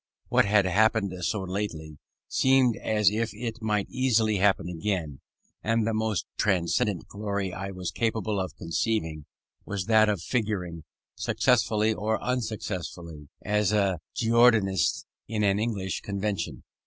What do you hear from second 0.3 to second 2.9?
had happened so lately, seemed